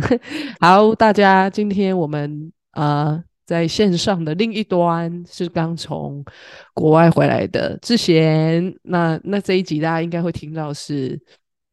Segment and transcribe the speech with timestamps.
[0.60, 6.24] 好，大家，今天我们呃在线上的另一端是刚从
[6.74, 8.74] 国外回来的志贤。
[8.82, 11.20] 那那这一集大家应该会听到是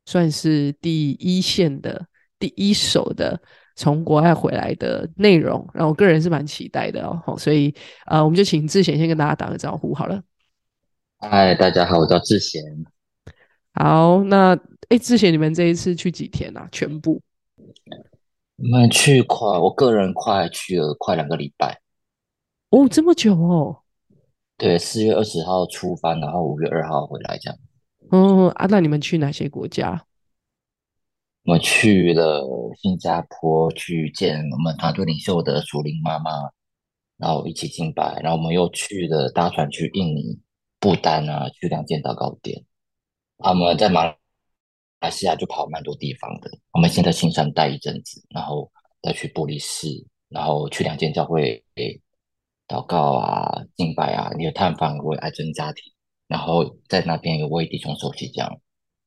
[0.05, 2.05] 算是第一线的
[2.38, 3.40] 第一手的
[3.76, 7.36] 从国外回来的内容，然后我个人是蛮期待的哦。
[7.38, 7.74] 所以
[8.08, 10.22] 呃，我们就请志贤先跟大家打个招呼好了。
[11.18, 12.62] 嗨，大家好，我叫志贤。
[13.74, 14.58] 好，那
[14.90, 16.68] 哎，志贤，你们这一次去几天啊？
[16.72, 17.22] 全部？
[18.62, 21.80] 我们去快，我个人快去了快两个礼拜。
[22.72, 23.84] 哦，这么久哦？
[24.58, 27.58] 对，四月二十号出发，然后五月二号回来这样。
[28.12, 30.05] 嗯啊，那你们去哪些国家？
[31.45, 32.45] 我们去了
[32.82, 36.30] 新加坡，去见我们团队领袖的属灵妈妈，
[37.16, 38.20] 然后一起敬拜。
[38.21, 40.38] 然后我们又去了搭船去印尼、
[40.82, 42.66] 不丹啊，去两间祷告店。
[43.38, 44.13] 啊，我们在马
[44.99, 46.52] 马来西亚就跑蛮多地方的。
[46.73, 48.70] 我们先在新山待一阵子，然后
[49.02, 49.88] 再去玻璃市，
[50.27, 51.63] 然后去两间教会
[52.68, 55.84] 祷告啊、敬拜啊，也探访过爱真家庭，
[56.27, 58.49] 然后在那边有为弟兄受洗这样。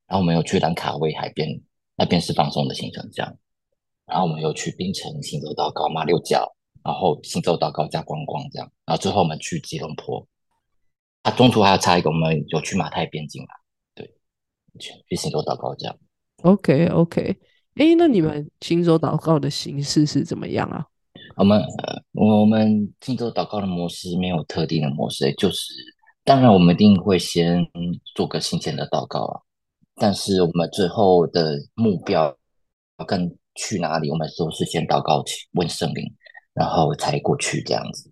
[0.09, 1.49] 然后我们有去兰卡威海边，
[1.97, 3.37] 那边是放松的行程这样。
[4.07, 6.45] 然后我们又去槟城行走祷告马六甲，
[6.83, 8.71] 然后行走祷告加观光这样。
[8.85, 10.27] 然后最后我们去吉隆坡，
[11.23, 13.62] 啊，中途还要差一个，我们有去马泰边境啊。
[14.79, 15.97] 去行走祷告这样
[16.43, 17.37] ，OK OK，
[17.75, 20.87] 哎，那你们行走祷告的形式是怎么样啊？
[21.37, 21.63] 我们
[22.13, 25.73] 我们行走祷告的模式没有特定的模式，就是
[26.25, 27.67] 当然我们一定会先
[28.15, 29.41] 做个行前的祷告啊，
[29.97, 32.37] 但是我们最后的目标
[33.07, 36.05] 跟去哪里，我们都是先祷告问圣灵，
[36.55, 38.11] 然后才过去这样子。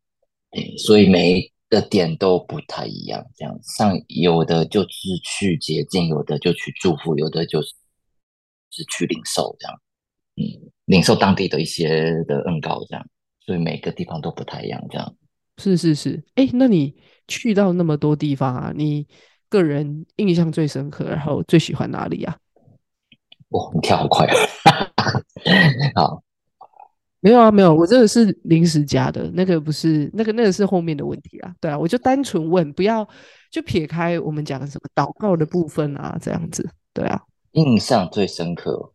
[0.50, 1.50] 对，所以每。
[1.70, 4.88] 的点都不太一样，这样像有的就是
[5.24, 7.68] 去接近，有的就去祝福，有的就是
[8.70, 9.80] 是去领受这样，
[10.36, 13.06] 嗯，领受当地的一些的恩告这样，
[13.46, 15.16] 所以每个地方都不太一样，这样。
[15.58, 16.94] 是是是，哎，那你
[17.28, 19.06] 去到那么多地方啊，你
[19.48, 22.36] 个人印象最深刻，然后最喜欢哪里啊？
[23.50, 24.34] 哇，你跳好快啊！
[25.94, 26.22] 好。
[27.20, 31.54] 没有啊，没有，我这个是临时加的，那个不是那个那个是后面的问题啊。
[31.60, 33.06] 对啊，我就单纯问，不要
[33.50, 36.66] 就撇开我们讲的什么祷告的部分啊，这样子。
[36.94, 37.20] 对啊，
[37.52, 38.92] 印象最深刻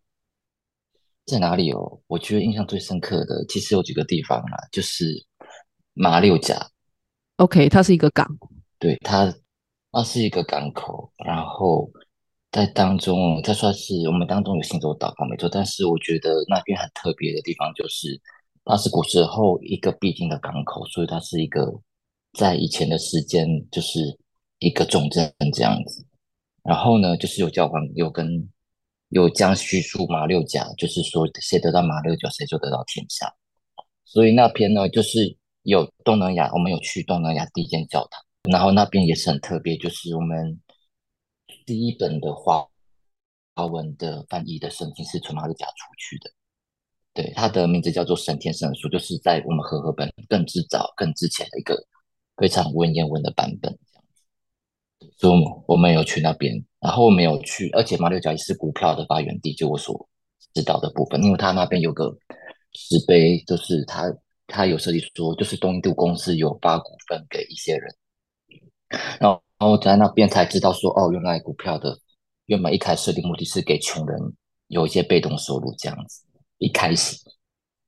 [1.24, 2.00] 在哪里哦？
[2.08, 5.24] 我觉得印象最深刻的其实有几个地方啦，就是
[5.94, 6.56] 马六甲。
[7.36, 8.26] OK，它是一个港。
[8.78, 9.32] 对，它
[9.92, 11.88] 它是一个港口，然后。
[12.56, 18.18] 在当中，这算是我们当中有行走祷告没错，但是我觉得那边很特别的地方就是，
[18.64, 21.70] 它是古时候一个必经的港口，所以它是一个
[22.32, 24.18] 在以前的时间就是
[24.60, 26.02] 一个重镇这样子。
[26.62, 28.48] 然后呢，就是有教皇有跟
[29.10, 33.30] 有将叙述马六甲，就是说谁得到马六甲，谁就得到天下。
[34.06, 40.58] 所以那边呢，就是有东南亚，我们有去东南亚第一间教堂，然后那边也是很特别，就是我们。
[41.66, 42.64] 第一本的华
[43.56, 46.30] 华文的翻译的圣经是从马六甲出去的，
[47.12, 51.76] 对，它的名字叫做《神天圣书》，就是在我们和合本更之早、更之前的一个
[52.36, 55.10] 非常文言文的版本这样子。
[55.18, 60.08] 所以，我们有去那边，然后我们有去，而且马六甲也是股票的发源地，就我所
[60.54, 62.16] 知道的部分，因为他那边有个
[62.72, 64.14] 石碑，就是他
[64.46, 67.96] 他有设计说，就是东印度公司有发股份给一些人，
[69.20, 69.42] 然后。
[69.58, 71.98] 然后在那边才知道说，哦，原来股票的
[72.44, 74.20] 原本一开始的目的是给穷人
[74.66, 76.26] 有一些被动收入这样子，
[76.58, 77.16] 一开始，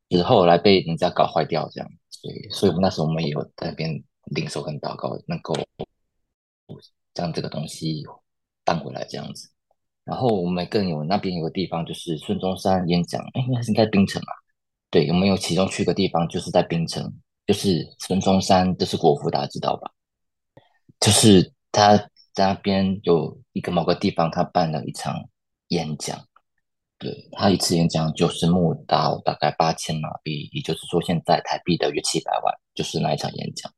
[0.08, 4.02] 只是后来被人家搞坏掉这样，所以，所以我们那时候我们也有在那边
[4.34, 5.54] 领受跟祷告，能够
[7.12, 8.02] 将这个东西
[8.64, 9.50] 搬回来这样子。
[10.04, 14.32] 然后我们更有那边有个地方就是孙中山演讲，哎，应该是在槟城啊，
[14.90, 17.12] 对，我们有其中去个地方就是在槟城，
[17.46, 19.92] 就是孙中山，这是国父，大家知道吧？
[21.00, 21.52] 就是。
[21.70, 21.96] 他
[22.32, 25.28] 在那边有一个某个地方，他办了一场
[25.68, 26.18] 演讲。
[26.98, 33.70] 对他一次演讲就是募到大概八千马币，也就是说现在台币的约七百万，就是那一场演讲。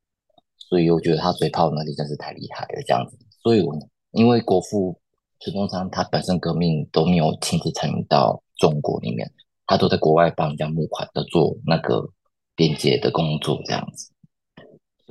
[0.57, 3.19] 所以我觉得他嘴炮能力真是太厉害了，这样子。
[3.43, 3.77] 所以我
[4.11, 4.99] 因为国父
[5.41, 9.29] 孙中山他本身革命都没有亲自参与到中国里面，
[9.67, 12.09] 他都在国外帮人家募款的做那个
[12.55, 14.11] 边界的工作这样子。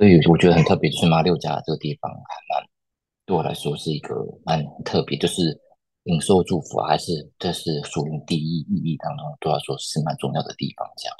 [0.01, 2.67] 所以我觉得很特别，就是马六甲这个地方还蛮。
[3.23, 5.55] 对我来说是一个蛮特别，就是
[6.05, 10.89] 领受祝福，还是这是属于第一意义当中，对我来说是蛮重要的地方。
[10.97, 11.15] 这样，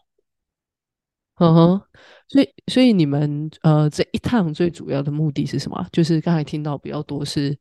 [1.36, 1.82] 嗯哼，
[2.28, 5.88] 所以所以你们呃这一趟最主要的目的是什么？
[5.92, 7.56] 就是刚才听到比较多是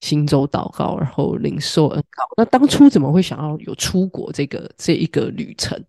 [0.00, 2.24] 行走祷告，然后领受恩告。
[2.36, 5.80] 那当初怎么会想要有出国这个这一个旅程？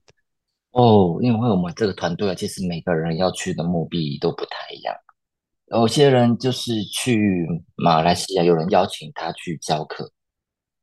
[0.75, 4.93] 哦，因为我们这个团队啊，其实每个人要去的目的都不太一样。
[5.67, 10.11] 有些人就是去马来西亚，有人邀请他去教课，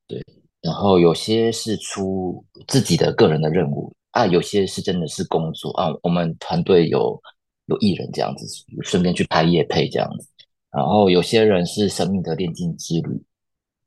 [0.08, 0.24] 对，
[0.62, 5.92] 然后有些是出自己的个人的任务啊，有些是真的是工作啊。
[6.02, 7.20] 我们团队有
[7.66, 8.46] 有艺人这样子，
[8.82, 10.26] 顺便去拍夜配这样子。
[10.70, 13.22] 然后有些人是生命的炼金之旅，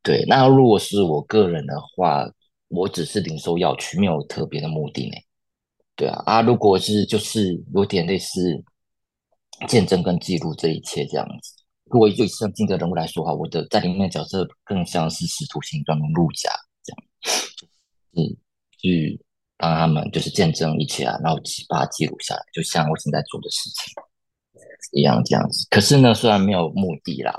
[0.04, 0.24] 对。
[0.28, 2.30] 那如果是我个人的话，
[2.68, 5.18] 我只是零售要去，没有特别的目的呢。
[5.96, 8.62] 对啊，啊，如果是就是有点类似
[9.66, 11.54] 见证跟记录这一切这样子。
[11.86, 16.52] 如果就像金格人物来说哈，我的在里面的角色更像是使徒行传的路加
[16.84, 17.04] 这样，
[18.18, 18.36] 嗯，
[18.78, 19.18] 去
[19.56, 21.40] 帮他们就是见证一切啊，然后
[21.70, 23.94] 把它记录下来，就像我现在做的事情
[24.92, 25.66] 一样这样子。
[25.70, 27.34] 可是呢，虽然没有目的啦，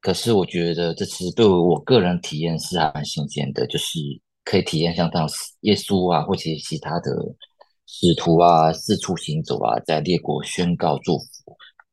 [0.00, 4.00] 可是我觉得这次对我个人体验是还蛮新鲜的，就是
[4.42, 5.28] 可以体验像这样
[5.60, 7.12] 耶稣啊，或者其他的。
[7.94, 11.26] 使徒啊，四处行走啊，在列国宣告祝福。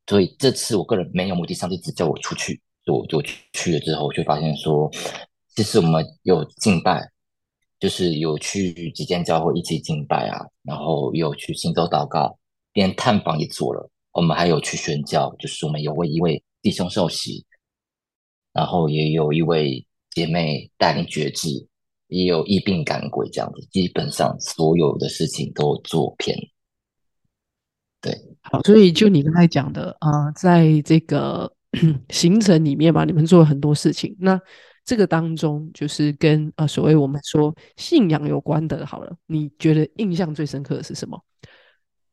[0.07, 3.80] 所以这次我个人没有目的，上帝只叫我出去，我就去了。
[3.81, 4.90] 之后就发现说，
[5.54, 7.06] 这次我们有敬拜，
[7.81, 12.40] 就是有去几间教会一起敬拜啊，然后有去行走祷告，
[12.72, 13.92] 连探访也做了。
[14.13, 17.46] 我们还有去宣教，就是我们有为一位弟兄受洗，
[18.54, 21.68] 然后也有一位姐妹带领觉志。
[22.10, 26.38] 也有疫病赶鬼这样子，基本上所有的事情都做偏。
[28.02, 31.52] 对，好，所以就你刚才讲的啊，在这个
[32.10, 34.16] 行程里面吧，你们做了很多事情。
[34.20, 34.40] 那
[34.86, 41.24] 这个当中，就是跟呃所谓我们说信仰有关的，好了，你觉得印象最深刻的是什么？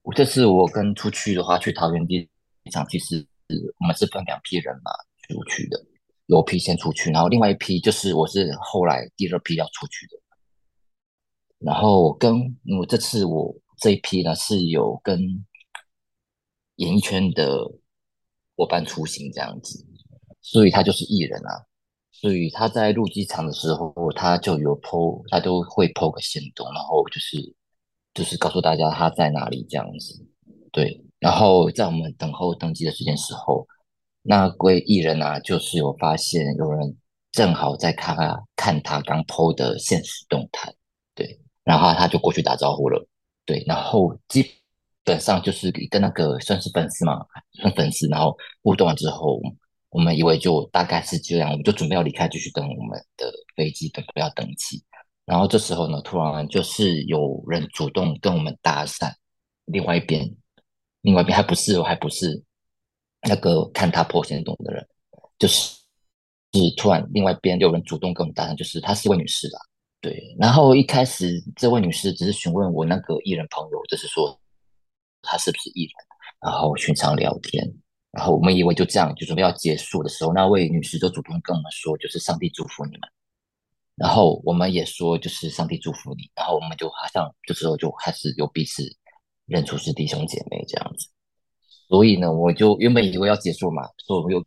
[0.02, 2.28] 我这次我跟出去的话，去桃园机
[2.70, 3.26] 场，其实
[3.78, 4.90] 我们是分两批人嘛
[5.28, 5.80] 出去的。
[6.26, 10.16] 有批先出去，然后另外一批就是我是后来第二批要出去的。
[11.58, 12.34] 然后跟
[12.78, 15.20] 我这次我这一批呢是有跟
[16.76, 17.58] 演艺圈的
[18.56, 19.86] 伙伴出行这样子，
[20.42, 21.64] 所以他就是艺人啊，
[22.10, 27.54] 所以他在入机场的时候他就有 PO，他都会 PO 个行动，然后就是
[28.14, 30.26] 就是告诉大家他在哪里这样子。
[30.72, 33.64] 对，然后在我们等候登机的时间时候。
[34.28, 36.96] 那位艺人啊，就是有发现有人
[37.32, 40.74] 正好在看他看他刚 PO 的现实动态，
[41.14, 43.06] 对，然后他就过去打招呼了，
[43.44, 44.44] 对，然后基
[45.04, 49.40] 本上就是跟那个算是粉丝嘛，算粉丝，然后互动完之后，
[49.90, 54.82] 我们以为就大概是这样，我们就准备要离开，继续等我们的飞机，准备要登机。
[55.24, 59.12] 然后这时候呢，突然就是有人主动跟我们搭讪，
[59.66, 60.34] 另外一边，
[61.02, 62.42] 另外一边还不是，还不是。
[63.28, 64.86] 那个看他破线洞的人，
[65.38, 65.74] 就是
[66.52, 69.60] 是突然另外一边有人主动跟我们搭讪，就是她是位女士啦，
[70.00, 70.34] 对。
[70.38, 74.38] 然后一开始这位女士只是询问我那个艺人朋友，就是说
[75.22, 75.92] 他是不是艺人，
[76.40, 77.64] 然后寻常聊天，
[78.12, 83.00] 然后我们以为就这样就准备要结束的时候，那位女士就主动跟我们说，就是上帝祝福你们。
[83.96, 88.84] 然后我们也说就是上帝祝福你，然后我们就好像这时候就开始有彼此
[89.46, 91.08] 认出是弟兄姐妹这样子。
[91.88, 94.44] 所以呢，我就原本以为要结束嘛，所以我们又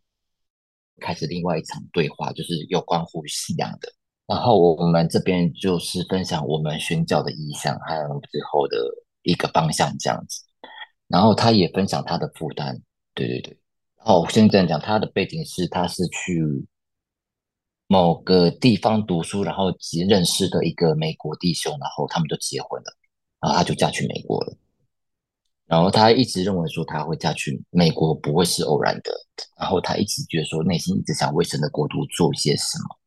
[1.00, 3.92] 开始另外一场对话，就是有关乎信仰的。
[4.26, 8.76] 然后我们这边就是分享我们宣教的意向，还有之后的
[9.22, 10.44] 一个方向这样子。
[11.08, 12.80] 然后他也分享他的负担，
[13.14, 13.58] 对对对。
[13.96, 16.40] 然后我先这样讲，他的背景是他是去
[17.88, 19.74] 某个地方读书，然后
[20.08, 22.96] 认识的一个美国弟兄，然后他们就结婚了，
[23.40, 24.56] 然后他就嫁去美国了。
[25.70, 29.12] 然后他一直认为说他会嫁去美国不会是偶然的，
[29.56, 32.98] 然后他一直觉得说内心一直想为神的国度做一些什么，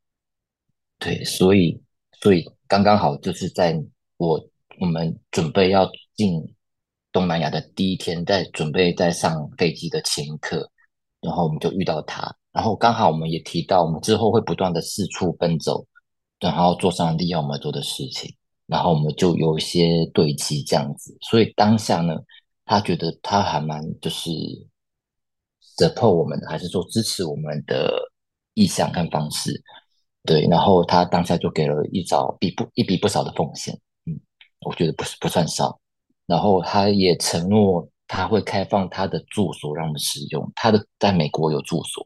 [0.97, 1.83] 对，所以
[2.21, 3.77] 所以刚刚好就是在
[4.15, 4.41] 我
[4.79, 6.41] 我们准备要进
[7.11, 10.71] 东南亚的第一天，在准备在上飞机的前一刻，
[11.19, 15.85] 然后我们就遇到他，然后刚好我们也提到我们之后会不断的四处奔走，
[16.39, 18.33] 然后做上帝要我们做的事情，
[18.67, 22.15] 然后我们就有一些对齐这样子，所以当下呢。
[22.65, 24.29] 他觉得他还蛮就是
[25.77, 27.93] support 我们的，还是说支持我们的
[28.53, 29.61] 意向跟方式，
[30.23, 30.47] 对。
[30.47, 33.73] 然后他当下就给了一早笔不一笔不少的奉献，
[34.05, 34.19] 嗯，
[34.61, 35.79] 我觉得不是不算少。
[36.25, 42.05] 然后他也承诺他会开放他的住所让我们使用，他的在美国有住所，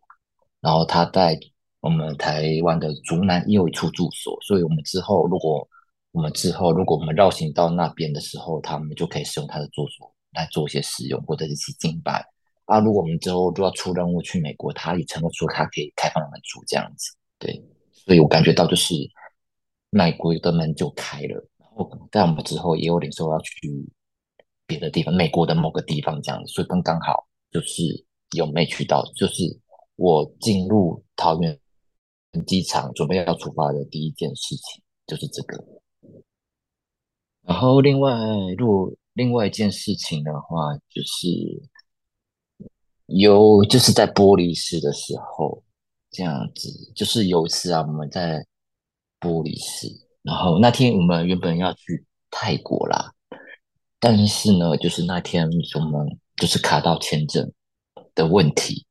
[0.60, 1.40] 然后他在
[1.82, 5.68] 我们台湾的竹南也有一处住所，所以我们之后如果
[6.12, 10.12] 我们之后如果我们绕行到那边的时候，他们就可以使用他的住所。
[10.34, 12.26] 来做一些使用，或者是去敬拜
[12.66, 12.80] 啊。
[12.80, 17.16] 如果我们之后都要出任务去美国，他也承诺说他可以开放门住这样子。
[17.40, 18.94] 对，所以我感觉到就是
[19.90, 21.48] 美国的门就开了。
[21.58, 23.88] 然后在我们之后也有领说要去
[24.66, 27.84] 别的地方，美国的某个地方这样子，所以刚刚好就是
[28.36, 29.44] 有没去到，就是
[29.96, 31.60] 我进入桃园
[32.46, 35.64] 机场准备要出发的第一件事情就是这个。
[37.44, 38.12] 然后另外，
[38.58, 41.28] 如果另外一件事情的话，就是
[43.08, 45.64] 有就是在玻璃市的时候
[46.12, 48.46] 这样子，就是有一次啊，我们在
[49.20, 49.88] 玻璃市，
[50.22, 53.12] 然后那天我们原本要去泰国啦。
[54.00, 57.52] 但是呢，就是那天我们就是卡到签证
[58.14, 58.86] 的问题，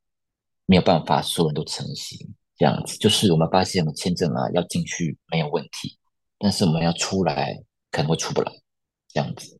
[0.66, 2.18] 没有办法所有人都成行
[2.56, 2.98] 这样子。
[2.98, 5.96] 就是我们发现我们签证啊要进去没有问题，
[6.40, 7.56] 但是我们要出来
[7.92, 8.52] 可能会出不来
[9.06, 9.55] 这样子，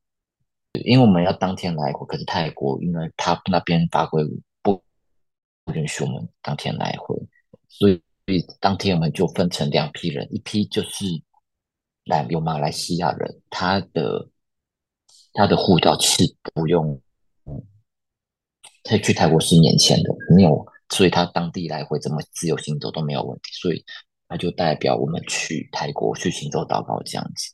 [0.84, 4.22] 因为我们要当天来回，可是泰国因为他那边法规
[4.62, 4.82] 不
[5.64, 7.16] 不允许我们当天来回，
[7.68, 8.00] 所以
[8.60, 11.04] 当天我们就分成两批人，一批就是
[12.04, 14.28] 来有马来西亚人，他的。
[15.38, 16.98] 他的护照是不用，
[18.82, 23.84] 他去泰国是年前的，没有，所以他当地来回怎么自由行走都没有问题，所以
[24.28, 27.52] 他就代表我们去泰国去行走祷告这样子。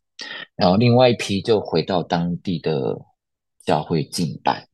[0.55, 2.97] 然后另外一批就回到当地的
[3.65, 4.69] 教会敬拜，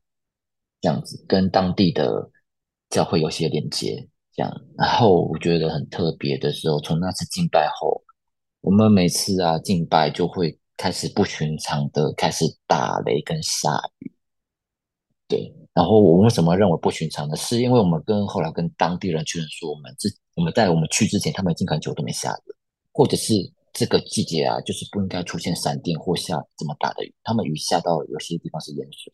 [0.80, 2.30] 这样子跟当地的
[2.90, 4.52] 教会有些连接，这样。
[4.76, 8.02] 然后我觉得很特别的时候，从那次敬拜后，
[8.60, 10.58] 我们每次啊敬拜就会。
[10.80, 13.68] 开始不寻常的开始打雷跟下
[13.98, 14.12] 雨，
[15.26, 15.52] 对。
[15.74, 17.34] 然后我为什么认为不寻常呢？
[17.34, 22.54] 是因为我们跟后来跟当地人确认说，我们之我们在我们去之前，他们已经很久都没下雨，
[22.92, 23.34] 或者是
[23.72, 27.14] 这个季节啊，就是不应该出现闪电或下这么大的雨。
[27.24, 29.12] 他们雨下到有些地方是淹水。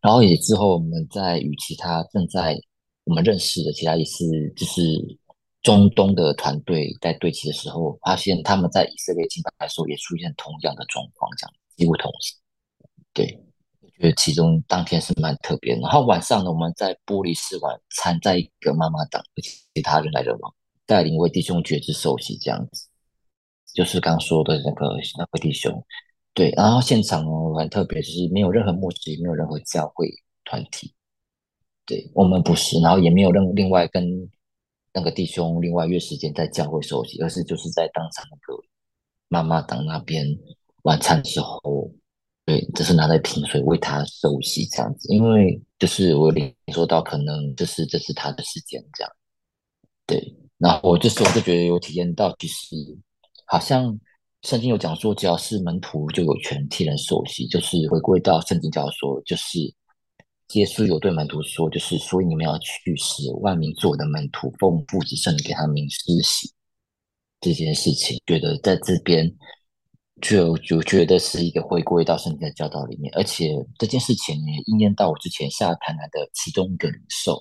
[0.00, 2.56] 然后也之后我们在与其他正在
[3.04, 4.24] 我们认识的其他也是
[4.56, 5.18] 就是。
[5.60, 12.32] 中东的团队在对齐的时候，发现他们在以色列敬拜的时候也出现同样的状况，这样几乎同时。
[13.12, 13.38] 对，
[13.80, 15.74] 我觉得其中当天是蛮特别。
[15.74, 19.20] 然后晚上呢，我们在玻璃室晚餐，在一个妈妈档，
[19.74, 20.54] 其他人来人往，
[20.86, 22.87] 带领为弟兄觉知受洗这样子，
[23.78, 25.72] 就是刚说的那个那个弟兄。
[26.34, 30.10] 对，然后现场哦很特别，就是没有任何牧师，没有任何教会
[30.44, 30.92] 团体。
[31.86, 34.28] 对我们不是，然后也没有任另外跟。
[34.90, 38.60] 那个弟兄另外约时间在教会休息，而是就是在当场那个
[39.28, 40.26] 妈妈档那边
[40.82, 41.88] 晚餐之后，
[42.46, 49.12] 对，只是拿着瓶水为他休息这样子，因为就是我领受到可能就是这是他的时间这样，
[50.04, 52.74] 对，然后就是我就觉得有体验到，其实
[53.48, 53.98] 好像
[54.42, 59.74] 圣经有讲说，只要是门徒就有权替人受洗，就是回归到圣经教说，就是。
[60.54, 66.50] 耶稣有对门徒说：“就是所以你们要去使万民做我的门徒，奉父子圣给他们施洗
[67.38, 69.30] 这件事情。”觉得在这边
[70.22, 77.38] 就就觉得是一个回归到圣经的教导里面，而且这件事情也应验到我之前下谈来的其中一个领受，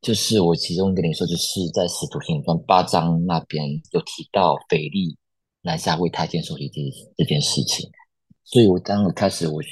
[0.00, 5.16] 就是我其中跟你说，就是在使徒行传八章那边有提到腓力
[5.62, 6.80] 南下为太监受洗这
[7.16, 7.90] 这件事情，
[8.44, 9.68] 所以我当开始我去。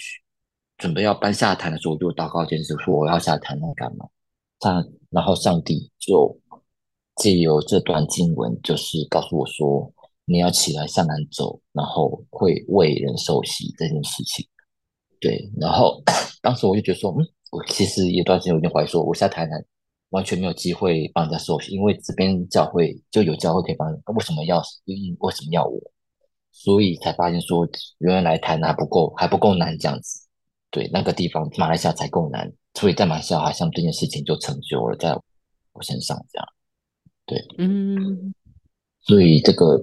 [0.78, 4.06] 准备要搬下坛的时候，我就祷告，坚持说我要下坛，那干嘛？
[4.61, 6.38] 上然后上帝就
[7.14, 9.90] 借由这段经文，就是告诉我说，
[10.26, 14.47] 你要起来向南走，然后会为人受洗这件事情。
[15.18, 16.02] 对，然后
[16.42, 19.64] 当时我就觉得说，嗯，我其实一段时间有点怀疑，说我下台南
[20.16, 24.62] 完全没有机会帮人家受洗，因为这边教会就有教会可以帮，为什么要
[25.20, 25.78] 为什么要我？
[26.52, 27.68] 所以才发现说，
[27.99, 30.26] 原来台南不够，还不够难这样子。
[30.70, 35.14] 对那个地方，马来西亚才够难，所以在马来西亚好像这件事情就成就了在
[35.75, 36.49] 我身上，这样，
[37.26, 38.35] 对，嗯，
[39.02, 39.78] 所以这个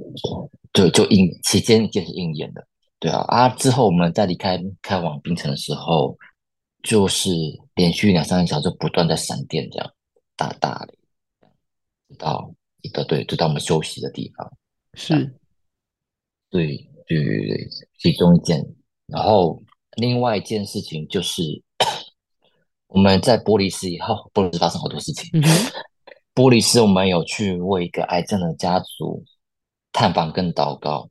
[0.71, 2.67] 对就应期间就是应验的，
[2.99, 6.17] 对啊啊，之后我们在离开开往槟城的时候，
[6.81, 7.29] 就是
[7.75, 9.93] 连续两三个小时不断在闪电这样
[10.35, 10.93] 大大的，
[12.17, 14.51] 到一个对，就到我们休息的地方，
[14.93, 15.13] 是，
[16.49, 18.65] 对对对对，其中一件，
[19.07, 19.61] 然后。
[19.97, 21.43] 另外一件事情就是，
[22.87, 25.29] 我们在玻璃市以后，玻璃市发生好多事情。
[26.33, 29.23] 玻璃市我们有去为一个癌症的家族
[29.91, 31.07] 探访跟祷告，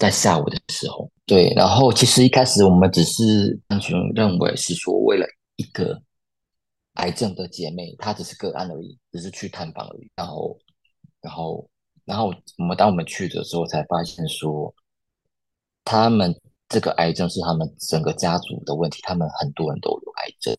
[0.00, 1.52] 在下午的时候，对。
[1.54, 5.24] 然后其实一开始我们只是单纯认为是说，为了
[5.54, 6.02] 一个
[6.98, 10.08] 癌症的姐妹，她只是个案而已，只是去探访而已。
[10.14, 10.56] 然后，
[11.20, 11.68] 然后，
[12.04, 14.72] 然后我们当我们去的时候，才发现说，
[15.84, 16.34] 他们。
[16.70, 20.54] 这个癌症是他们整个家族的问题，他们很多人都有癌症，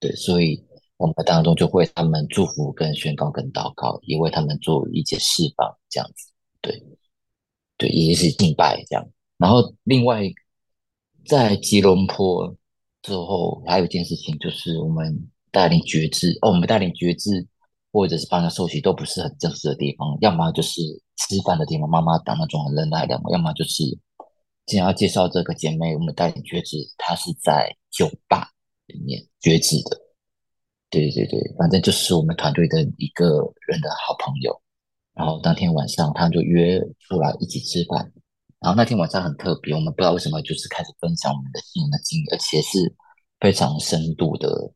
[0.00, 0.60] 对，所以
[0.96, 6.82] 我们当中就会他们祝福、跟宣告、跟祷告，也为他们做一些释放，这样子，对，
[7.76, 9.08] 对，也是敬拜这样。
[9.36, 10.24] 然后另外
[11.24, 12.52] 在吉隆坡
[13.02, 17.46] 之后，还有一件事情就是我们带领觉知哦，我们带领觉知
[17.90, 20.80] 或者是帮他受洗都不是很正式的地方，要么就是
[21.16, 23.84] 吃饭的地方，妈妈当那种很人来的，要么就是
[24.64, 28.48] 今天要介绍这个姐妹，我们带领觉知，她是在酒吧
[28.86, 29.98] 里面觉知的，
[30.88, 33.26] 对对对对，反正就是我们团队的一个
[33.66, 34.58] 人的好朋友，
[35.14, 38.12] 然后当天晚上他就约出来一起吃饭。
[38.62, 42.94] 然后那天晚上很特别，我们不知道为什么就是开始分享我们的新的经历，而且是
[43.40, 44.72] 非常深度的、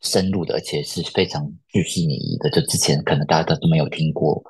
[0.00, 2.50] 深入的，而且是非常具细腻的。
[2.50, 4.42] 就之前可能大家都没有听过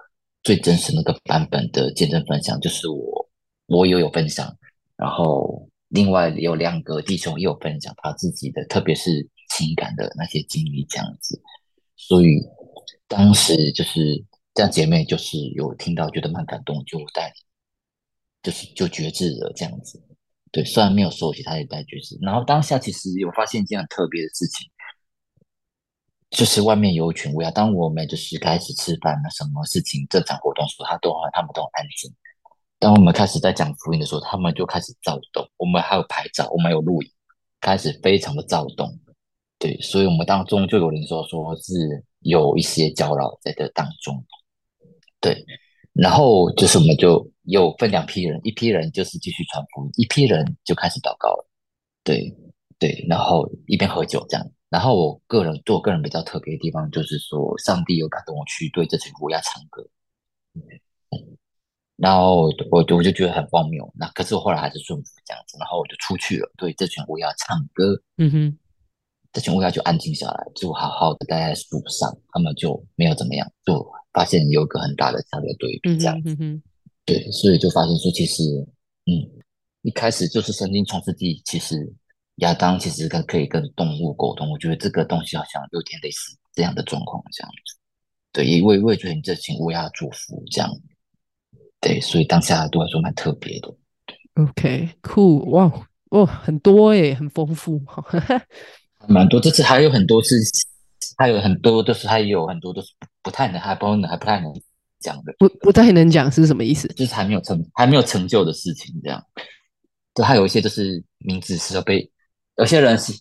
[0.42, 3.30] 最真实那个版本的见证分享，就是我
[3.66, 4.50] 我也有分享，
[4.96, 11.38] 然后另外有两个弟兄也有分享他自己的，特别是情感的那些经历这样子。
[11.94, 12.40] 所以
[13.06, 14.24] 当时就是
[14.54, 17.30] 这样，姐妹就是有听到，觉得蛮感动，就带。
[18.42, 20.02] 就是就觉知了这样子，
[20.50, 22.18] 对，虽然没有收起，他也在觉知。
[22.20, 24.68] 然后当下其实有发现一件很特别的事情，
[26.30, 27.50] 就是外面有一群乌鸦。
[27.50, 32.12] 当我们就是开始吃饭了，什么事情正常活动时候，他都他们都很安静。
[32.78, 35.48] 当我们开始在讲福音的时候，他们就开始躁动。
[35.56, 37.08] 我们还有拍照，我们有录影，
[37.60, 38.98] 开始非常的躁动。
[39.58, 44.24] 对，所以我们当中就有人说说是有一些搅扰在这当中。
[45.20, 45.46] 对。
[45.92, 51.48] 然后就是我们就有分两批人，一批人就是继续传福音，一批人就开始祷告了。
[52.04, 52.34] 对
[52.78, 54.46] 对，然后一边喝酒这样。
[54.68, 59.86] 然后我个人做个人比较特别的地方，就是说上帝有感动我去对这群乌鸦唱歌。
[61.96, 68.00] 然后我我就觉得很荒谬，那可是我后来还是顺服这样子，然后我就出去了，对这群乌鸦唱歌。
[68.18, 68.58] 嗯哼，
[69.32, 73.84] 这群乌鸦就安静下来，就好好的待在树上，他们就没有怎么样，就。
[74.12, 76.36] 发现有一个很大的差别对比，这样子，
[77.04, 78.42] 对，所以就发现说，其实，
[79.06, 79.12] 嗯，
[79.82, 81.92] 一开始就是圣经创世纪，其实
[82.36, 87.76] 亚当其实跟可以跟动物沟通，我觉得这个东西好像有点类似这样的状况，这样子，
[88.32, 90.70] 对，因为我也觉得你这请乌鸦祝福这样，
[91.80, 93.74] 对，所以当下对我来说蛮特别的。
[94.34, 97.80] OK，cool，哇，哦，很多诶，很丰富，
[99.08, 100.36] 蛮多，这次还有很多是。
[101.18, 104.50] 还有很多都是，还有很多都是不不太能，还不能，还不太能
[105.02, 105.34] 讲的。
[105.38, 106.88] 不不太能讲是什么意思？
[106.94, 109.22] 就是还没有成，还没有成就的事情，这样。
[110.14, 112.10] 对，还有一些就是名字是要被，
[112.56, 113.12] 有些人是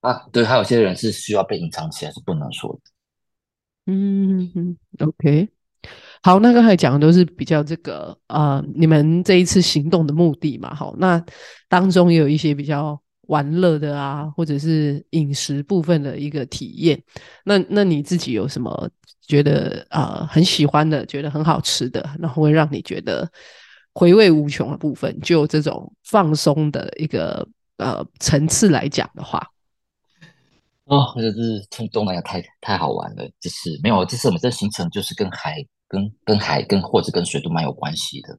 [0.00, 2.80] 啊，对，还有些人是需要被隐藏起来，是不能说的。
[3.86, 5.48] 嗯，OK，
[6.22, 11.24] 好，那刚才讲的都是比较这个啊，你们这一次行动的目的嘛，好，那
[11.68, 13.00] 当中也有一些比较。
[13.28, 17.02] 玩乐的啊，或者是饮食部分的一个体验，
[17.44, 18.90] 那那你自己有什么
[19.26, 23.30] 觉得啊很喜欢的，觉得很好吃的，然后会让你觉得
[23.94, 29.46] 回味无穷的部分，就这种放松的一个呃层次来讲的话，
[30.84, 38.38] 哦，就是从东南亚太太好玩了，就是没有，这是我们这行程就是跟海、跟跟海、跟或者跟水都蛮有关系的。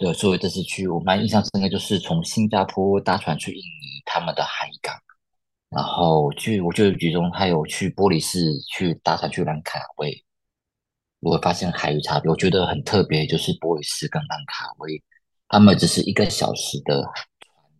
[0.00, 4.94] 对，所以这次去我蛮印象深刻，就是从新加坡搭船去印尼他们的海港，
[5.68, 10.24] 然后去，我就其中还有去玻璃市去搭船去兰卡威，
[11.20, 15.02] 我会发现海域差别，我觉得很特别，就是玻璃市跟兰卡威，
[15.48, 17.12] 他们只是一个小时的船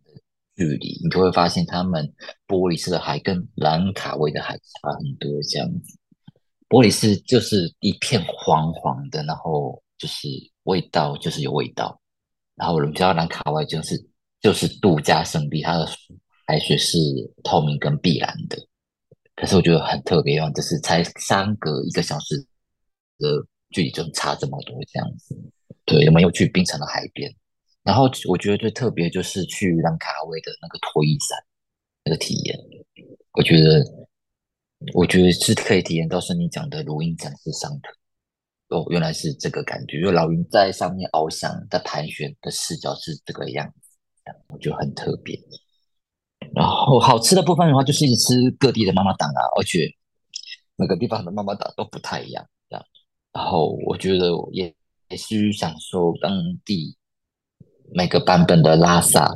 [0.05, 0.21] 的
[0.55, 2.07] 距离，你就会发现他们
[2.47, 5.97] 玻璃市的海跟兰卡威的海差很多这样子，
[6.69, 10.27] 玻璃市就是一片黄黄的，然后就是
[10.65, 11.99] 味道就是有味道。
[12.61, 13.97] 然后我们知道兰卡威就是
[14.39, 15.89] 就是度假胜地，它的
[16.45, 16.99] 海水是
[17.43, 18.55] 透明跟碧蓝的。
[19.35, 22.37] 可是我觉得很特别，用就是才相隔一个小时
[23.17, 25.35] 的距离就差这么多这样子。
[25.85, 27.33] 对，我们又去冰城的海边。
[27.81, 31.39] 然后我觉得最特别就是去兰卡威的那个拖衣伞
[32.03, 32.55] 那个体验。
[33.31, 33.83] 我觉得
[34.93, 37.89] 我觉得是可以体验到是你讲的如影展示上的。
[38.71, 43.97] 哦，原来是这个感觉，就老鹰在上面翱翔，在盘旋的视角是这个样子，
[44.47, 45.37] 我觉得很特别。
[46.55, 49.93] 然后好吃的部分的话，就是一直吃各地的妈妈档啊，而且
[50.77, 52.85] 每个地方的妈妈档都不太一样，这样。
[53.33, 54.73] 然后我觉得也
[55.09, 56.31] 也是享受当
[56.63, 56.95] 地
[57.93, 59.35] 每个版本的拉萨。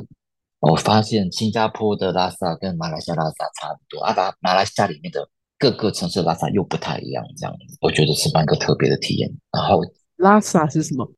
[0.60, 5.28] 我发现新加坡的拉萨跟马来西亚拉萨差不多，啊，拉马来西亚里面的。
[5.58, 9.30] 各个城市拉萨又不太一样，这样我觉得是蛮个特别的体验。
[9.52, 9.80] 然后
[10.16, 11.10] 拉萨是什么？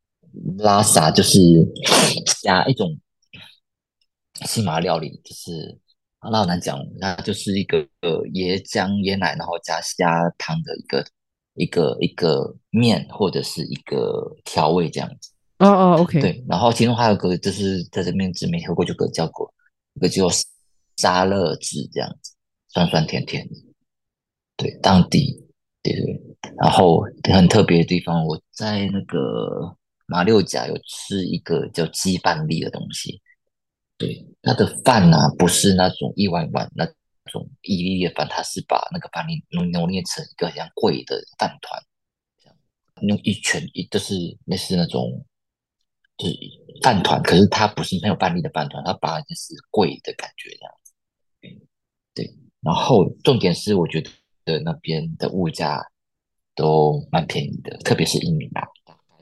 [0.59, 1.41] 拉萨就是
[2.43, 2.99] 加一种
[4.47, 5.79] 西马料理，就是
[6.31, 11.05] 那好难讲，那就是一个呃椰浆椰奶，然后加虾汤的一个
[11.55, 15.33] 一个一个面或者是一个调味这样子。
[15.59, 16.21] 哦哦，OK。
[16.21, 19.53] 对，然后其中还有个就是在这面只没喝过，就个叫过
[19.95, 20.29] 一个叫
[20.97, 22.33] 沙乐汁这样子，
[22.69, 23.55] 酸酸甜甜的。
[24.59, 25.41] 对，当地，
[25.85, 26.21] 对对。
[26.61, 27.01] 然后
[27.33, 33.23] 很特别的地方，我在那个马六甲有吃一个叫鸡饭粒的东西。
[33.97, 36.85] 对，它的饭呢不是那种一碗碗那
[37.31, 41.81] 种一粒粒的饭，它是把那个饭粒弄弄捏成一个像贵的饭团，
[42.43, 42.57] 这样
[43.03, 44.15] 用一圈一就是
[44.47, 45.25] 类似那种
[46.17, 46.37] 就是
[46.83, 50.93] 饭团，可是它不是没有饭粒的饭团，它把就是贵的感觉这样子。
[52.13, 54.11] 对，然后重点是我觉得。
[54.53, 55.85] 的那边的物价
[56.55, 58.67] 都蛮便宜的，特别是印尼啊，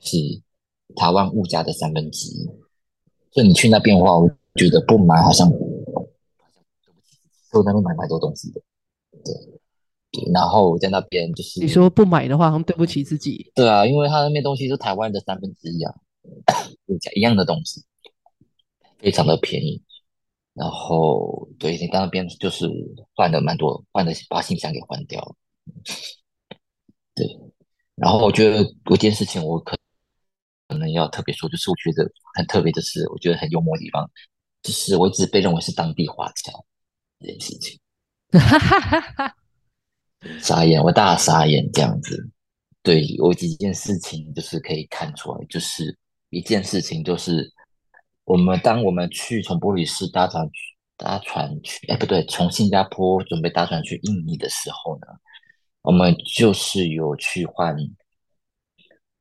[0.00, 0.16] 是
[0.94, 2.46] 台湾物价的三分之一。
[3.32, 7.18] 所以你去那边的话，我觉得不买好像对不起，
[7.52, 8.60] 在那边买蛮多东西的。
[9.24, 9.34] 对
[10.12, 13.50] 对，然后在那边就是你说不买的话，好像对不起自己。
[13.54, 15.92] 对啊，因为他那边东西是台湾的三分之一啊，
[16.86, 17.82] 物价一样的东西，
[18.98, 19.82] 非常的便宜。
[20.58, 22.66] 然后，对，你到那边就是
[23.14, 25.34] 换了蛮多，换了把信箱给换掉了。
[27.14, 27.26] 对，
[27.94, 29.76] 然后我觉得有件事情我可
[30.68, 34.10] 可能要特别说，就是我觉得很特别的是，我觉得很幽默的地方，
[34.62, 36.64] 就是我一直被认为是当地华侨
[37.20, 37.78] 这件事情。
[38.32, 39.36] 哈哈哈
[40.40, 42.30] 傻眼，我大傻眼这样子。
[42.82, 45.98] 对我几件事情就是可以看出来，就是
[46.30, 47.52] 一件事情就是。
[48.26, 50.50] 我们当我们去从玻璃市搭船
[50.96, 55.06] 搭船去，哎，不对，从新加坡准备搭船去印尼的时候呢，
[55.82, 57.76] 我们就是有去换，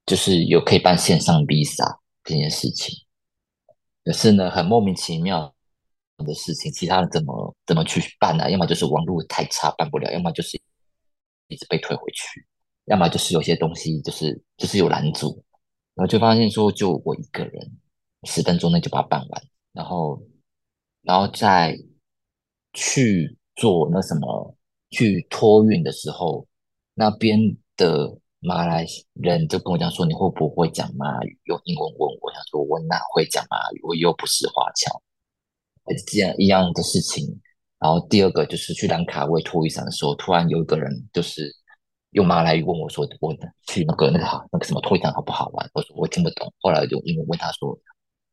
[0.08, 2.98] 就是有可以办线上 visa 这件事情。
[4.04, 5.54] 可是呢，很莫名其妙
[6.18, 8.50] 的事情，其他人怎么怎么去办呢？
[8.50, 10.60] 要么就是网络太差办不了，要么就是
[11.48, 12.44] 一直被退回去，
[12.86, 15.44] 要么就是有些东西就是就是有拦阻，
[15.94, 17.72] 然后就发现说就我一个人。
[18.26, 20.22] 十分钟内就把它办完，然后，
[21.02, 21.78] 然后再
[22.74, 24.56] 去做那什么
[24.90, 26.46] 去托运的时候，
[26.94, 27.40] 那边
[27.78, 33.82] 的马来人就跟我讲说：“你会不会讲马语？”用英文问我，想说：“我哪会讲马语？
[33.84, 35.02] 我又不是华侨。”
[36.08, 37.40] 这样一样的事情。
[37.80, 41.56] 然后第二个就是去兰卡威托雨伞的时候，突然有一个人就是
[42.12, 43.34] 用马来语问我说：“我
[43.68, 47.78] 去那个那个好那个什么托雨伞好不好玩？”我说：“我听不懂。”后来就英文问他说。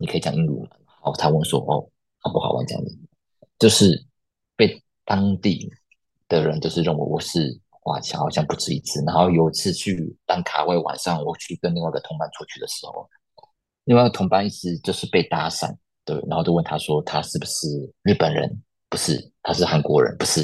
[0.03, 0.67] 你可以讲英语吗？
[1.01, 1.89] 好，他问说：“哦，
[2.19, 2.99] 好不好玩？”这样子，
[3.57, 4.05] 就是
[4.57, 5.71] 被当地
[6.29, 9.01] 的人就是认为我是华侨，好像不止一次。
[9.07, 13.09] 然后有一次去当卡位，晚上我去跟另外一个同伴出去的时候，
[13.85, 15.73] 另外一个同伴一直就是被搭讪，
[16.05, 17.69] 对，然后就问他说：“他是不是
[18.03, 18.61] 日本人？
[18.89, 20.43] 不是，他是韩国人，不是。”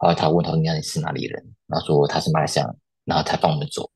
[0.00, 3.90] 然后他问他说：“你是哪里人？”然后说他是马来西亚，然后才放我们走，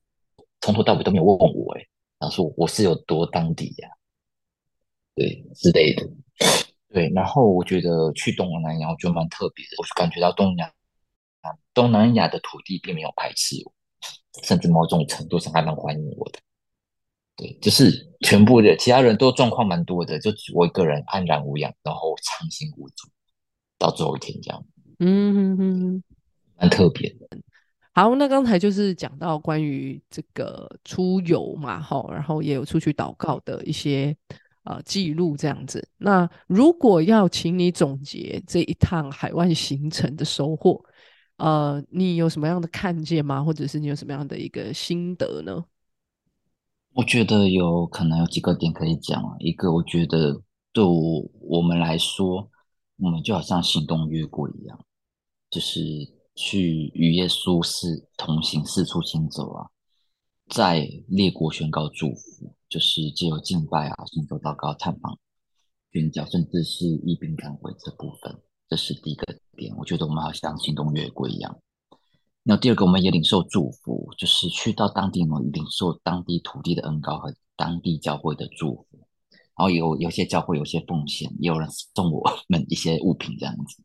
[0.61, 1.81] 从头到尾都没有问我，哎，
[2.19, 3.89] 然后说我是有多当地呀？
[5.15, 6.09] 对之类的，
[6.89, 10.73] 对，然后我觉得去东南亚我觉得蛮特别的，我就感觉到东南亚
[11.71, 13.71] 东南亚的土地并没有排斥我，
[14.41, 16.39] 甚至某种程度上还蛮欢迎我的。
[17.35, 23.07] 对，就是全部的其他人都状况蛮多的，就我一个人安然无恙，然后畅行无阻
[23.77, 24.65] 到最后一天这样。
[24.97, 26.03] 嗯哼哼，
[26.57, 27.27] 蛮特别的。
[27.93, 34.15] 好，那刚才就是讲到关于这个出游嘛，哈，然后也有出去祷告的一些。
[34.63, 35.87] 啊，记录这样子。
[35.97, 40.83] 那如果要请你总结这一趟海外行程的收获，
[41.37, 43.43] 呃，你有什么样的看见吗？
[43.43, 45.63] 或者是你有什么样的一个心得呢？
[46.93, 49.35] 我觉得有可能有几个点可以讲啊。
[49.39, 52.49] 一个，我觉得对我们来说，
[52.97, 54.85] 我们就好像行动越过一样，
[55.49, 55.81] 就是
[56.35, 59.67] 去与耶稣是同行，四处行走啊，
[60.47, 62.55] 在列国宣告祝福。
[62.73, 65.19] 就是借由敬拜啊、信走祷告、探访、
[65.91, 69.75] 宣教，甚至是一兵赶回这部分，这是第一个点。
[69.77, 71.59] 我觉得我们好像行动越轨一样。
[72.41, 78.87] 那第二个，我们也领受祝福，就是去到当地呢，领受当地土地的恩高和当地教会的祝福。
[79.55, 83.83] 然后有有些教会有些奉献，也有人送我们一些物品这样子。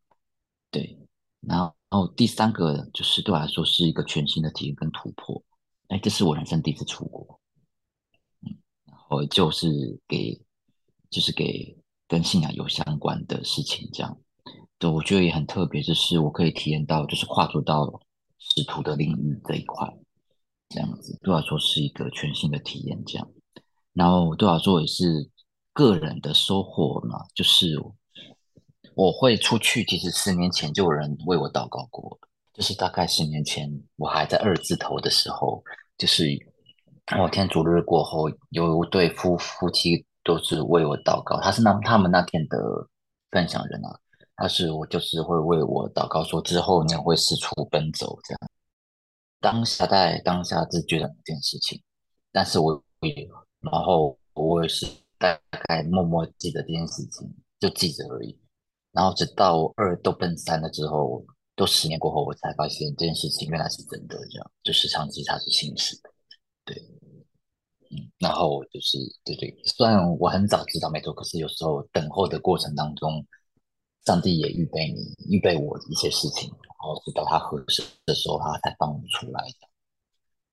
[0.71, 0.99] 对，
[1.43, 5.45] 然后然后第三个就是对我来说是一个全新的体验跟突破。
[5.89, 7.39] 哎，这是我人生第一次出国。
[9.11, 10.39] 我就是给，
[11.09, 11.75] 就是给
[12.07, 14.19] 跟信仰有相关的事情，这样，
[14.79, 18.01] 对，我觉得也很特别，就是我可以体验到，就是跨足到
[18.39, 19.91] 使徒的领域这一块，
[20.69, 23.27] 这样子，对我来说是一个全新的体验，这样。
[23.95, 25.31] 然后对我来说也是
[25.73, 27.83] 个人的收获嘛，就是
[28.95, 32.19] 我会出去，其实十年前就有人为我祷告过，
[32.53, 35.65] 就是大概十年前我还在二字头的时候，
[35.97, 36.25] 就是。
[37.17, 41.41] 我天主日过后，有一对夫夫妻都是为我祷告。
[41.41, 42.59] 他是那他们那天的
[43.31, 43.99] 分享人啊，
[44.37, 48.51] 他是我就是会为我祷告，说之后你会四处奔走这样。
[49.41, 51.81] 当下在当下是觉得这件事情，
[52.31, 52.83] 但是我
[53.61, 58.39] 然后我也是大概默默记得这件事情，就记着而已。
[58.93, 61.25] 然后直到我二都奔三了之后，
[61.57, 66.11] 都十年过后，我才发现这件事情原来是真的，这样就是长期它是现实的，
[66.65, 66.77] 对，
[67.91, 73.25] 嗯，然后就是对对，虽然我很早知道没错，可是有时候等候的过程当中。
[74.07, 79.69] 上帝也预备你，预备我一些事情，然后直到他合适的时候，他才放我出来的。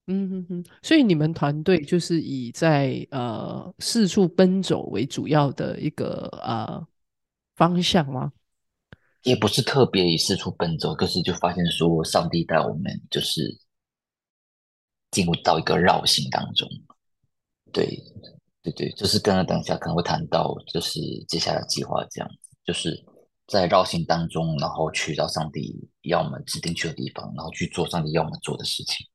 [0.08, 6.86] 嗯哼哼，所以你们团队就是以在呃四处奔走为主要的一个呃
[7.56, 8.34] 方向吗？
[9.24, 13.58] 也不是特别以四处奔走，可是就发现说，上帝带我们就是
[15.12, 16.67] 进入到一个绕行当中。
[17.75, 18.01] 对
[18.63, 23.05] 对对，就是跟着等一下可能会谈到，就是接下来计划这样子，就是。
[23.47, 29.05] 在绕行当中，然后去到上帝要我们指定去的地方，然后去做上帝要我们做的事情。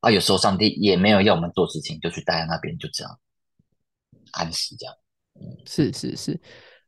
[0.00, 3.20] 啊，有时候上帝也没有要我们做事情，就去待在那边，就这样
[4.32, 4.94] 安息这样。
[5.64, 6.40] 是是是，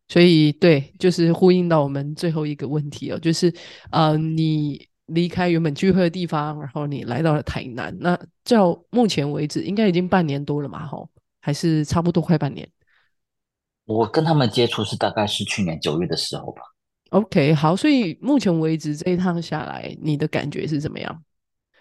[0.09, 3.55] 所以对，就是呼应到我们最后一个问题哦，就是
[3.92, 10.87] 呃，你离开原本聚会的地方，然后你来到了台南，那到目前为止应该已经半年多了嘛？
[10.87, 11.09] 吼，
[11.40, 12.68] 还是差不多快半年。
[13.85, 16.62] 我跟他们接触是大概是去年九月的时候吧。
[17.11, 21.22] OK，好，所以目前为止这一趟下来，你的感觉是怎么样？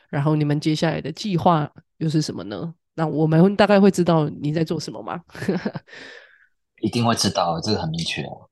[0.09, 2.73] 然后你们接下来的计划又是什么呢？
[2.95, 5.21] 那我们大概会知道你在做什么吗？
[6.81, 8.49] 一定会知道，这个很明确哦。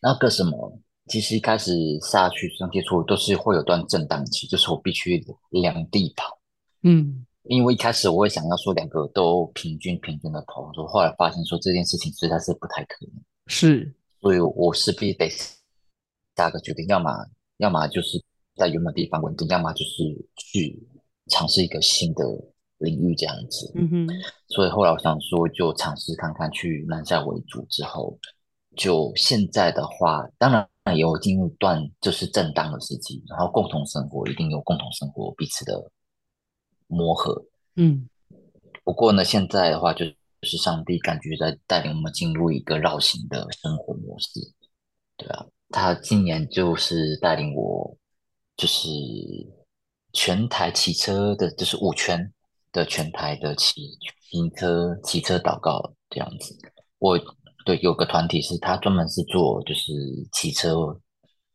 [0.00, 6.38] 那个什么，其实一开始下去这样接触都是会有段震荡期，就是我必须两地跑。
[6.82, 13.14] 嗯，因为一开始我会想要说两个都平均平均的跑，说后来发现说这件事情实在是不太可能。
[13.46, 15.30] 是，所以我势必得。
[16.36, 17.10] 下个决定，要么
[17.56, 18.22] 要么就是
[18.56, 20.02] 在原本地方稳定，要么就是
[20.36, 20.86] 去
[21.28, 22.24] 尝试一个新的
[22.76, 23.72] 领域这样子。
[23.74, 24.08] 嗯哼。
[24.48, 27.64] 所以后来我想说，就尝试看看去南下为主。
[27.70, 28.18] 之后，
[28.76, 35.90] 就现在的话，当然也有进入段就是正当的时期，然后共同生活一定有共同生活彼此的
[36.86, 37.44] 磨合。
[37.74, 38.08] 嗯。
[38.84, 40.04] 不过呢，现在的话就
[40.42, 44.40] 是上帝感觉在带领我们进入一个绕行的生活模式。
[45.16, 45.46] 对啊。
[45.70, 47.96] 他今年就是带领我，
[48.56, 48.88] 就是
[50.12, 52.32] 全台骑车的，就是五圈
[52.70, 53.98] 的全台的骑
[54.30, 56.56] 行车骑车祷告这样子。
[56.98, 57.18] 我
[57.66, 59.92] 对有个团体是他专门是做就是
[60.32, 60.96] 骑车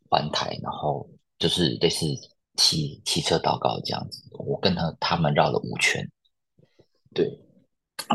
[0.10, 2.06] 环台，然后就是类似
[2.58, 4.22] 骑骑车祷告这样子。
[4.32, 6.06] 我跟他他们绕了五圈，
[7.14, 7.26] 对，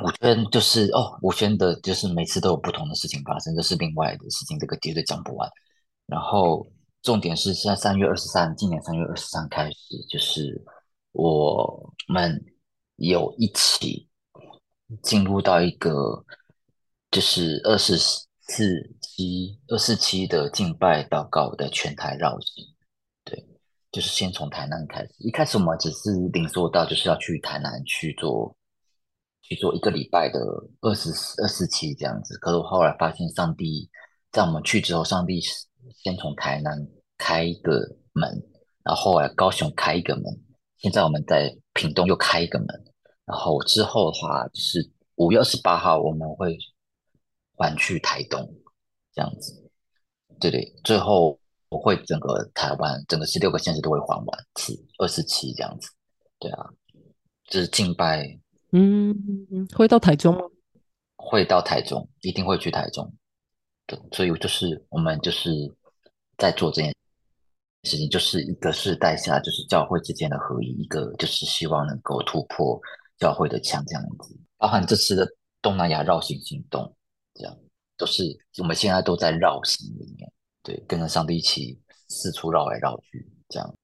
[0.05, 5.51] 五圈就是哦，五圈的就是每次都有不同的事情发生，这是另外的事情，这个绝对讲不完。
[6.05, 6.67] 然后
[7.01, 10.63] 重点是现在三月二十三，今年三月二十三开始，就是
[11.13, 12.45] 我们
[12.97, 14.07] 有一起
[15.03, 16.23] 进入到一个
[17.17, 18.27] 就是二十四
[19.01, 22.63] 期二四期的敬拜祷告的全台绕行，
[23.25, 23.43] 对，
[23.91, 25.15] 就是先从台南开始。
[25.21, 28.55] 一开始我们只是领受到就是要去台南去做
[29.41, 30.39] 去做一个礼拜的
[30.83, 31.09] 二十
[31.41, 33.89] 二四期这样子，可是我后来发现上帝
[34.31, 35.41] 在我们去之后，上帝。
[36.03, 37.81] 先从台南开一个
[38.13, 38.29] 门，
[38.83, 40.25] 然后后来高雄开一个门，
[40.79, 42.67] 现在我们在屏东又开一个门，
[43.25, 46.59] 然后之后的话就是五月二十八号我们会
[47.57, 48.49] 还去台东，
[49.13, 49.71] 这样子，
[50.39, 51.39] 对对，最后
[51.69, 55.91] 我会整个台湾整个十六个县市都会还完，七二十七这样子，
[56.39, 56.69] 对啊，
[57.49, 58.39] 就是敬拜，
[58.73, 59.15] 嗯，
[59.75, 60.41] 会到台中吗？
[61.17, 63.13] 会到台中，一定会去台中。
[63.87, 65.49] 对所以就是我们就是
[66.37, 66.93] 在做这件
[67.85, 72.81] 事情，就是一个是带下，就是教会之间的合一；一个就是希望能够突破
[73.19, 74.37] 教会的墙，这样子。
[74.57, 75.27] 包含这次的
[75.63, 76.96] 东南亚绕行行动，
[77.37, 77.57] 这样
[77.97, 78.25] 都是
[78.59, 83.75] 我们现在都在绕行里面，对，跟着上帝一起四处绕来绕去，这样。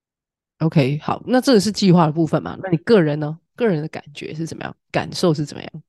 [0.58, 2.58] OK，好，那这个是计划的部分嘛？
[2.62, 3.38] 那你个人呢？
[3.54, 4.76] 个人的感觉是怎么样？
[4.90, 5.82] 感受是怎么样？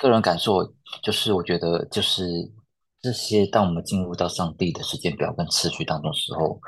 [0.00, 2.22] 个人感受就是，我觉得就是。
[3.02, 6.58] 这些，当我们进入到上帝的时间表跟次序当中时候，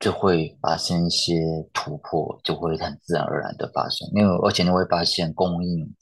[0.00, 1.34] 就会发生一些
[1.72, 4.08] 突破，就会很自然而然的发生。
[4.14, 5.94] 因为而且你会发现供应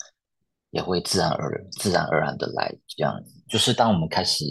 [0.72, 3.32] 也会自然而然自然而然的来，这样子。
[3.48, 4.44] 就是当我们开始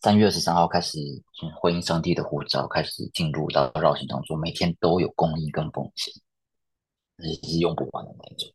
[0.00, 0.98] 三月二十三号开始
[1.60, 6.14] 回应上帝的呼召，开始进入到绕行当中，每天都有供应跟奉献，
[7.18, 8.48] 是用不完的那种。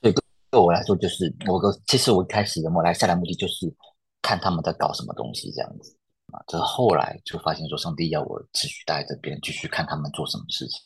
[0.00, 0.14] 所以
[0.50, 3.74] 对我来说，就是我个其实我一开始的我来下来目的就是。
[4.22, 5.96] 看他们在搞什么东西，这样子，
[6.30, 6.38] 啊。
[6.46, 10.78] 这后来就发现说，上帝要我持续待在这边，继续看他们做什么事情，